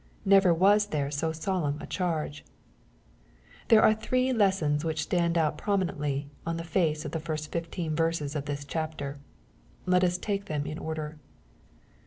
Never 0.25 0.51
was 0.51 0.87
there 0.87 1.11
so 1.11 1.31
solemn 1.31 1.79
a 1.79 1.85
charge! 1.85 2.43
There 3.67 3.83
are 3.83 3.93
three 3.93 4.33
lessons 4.33 4.83
which 4.83 5.03
stand 5.03 5.37
out 5.37 5.59
prominently 5.59 6.31
on 6.43 6.57
the 6.57 6.63
face 6.63 7.05
of 7.05 7.11
the 7.11 7.19
first 7.19 7.51
fifteen 7.51 7.95
verses 7.95 8.35
of 8.35 8.45
this 8.45 8.65
chapter. 8.65 9.19
Let 9.85 10.03
us 10.03 10.17
take 10.17 10.45
them 10.45 10.65
in 10.65 10.79
order. 10.79 11.19